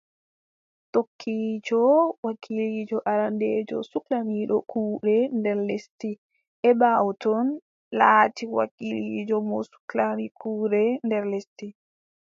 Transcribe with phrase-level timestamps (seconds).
[0.93, 1.79] Tokkiijo
[2.25, 6.11] wakiiliijo arandeejo suklaniiɗo kuuɗe nder lesdi,
[6.67, 7.61] e ɓaawo ton, o
[7.97, 11.67] laati wakiiliijo mo suklani kuuɗe nder lesdi.